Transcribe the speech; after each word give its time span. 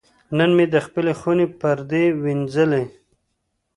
نن 0.37 0.49
مې 0.57 0.65
د 0.73 0.75
خپلې 0.85 1.13
خونې 1.19 1.47
پردې 1.59 2.05
وینځلې. 2.23 2.83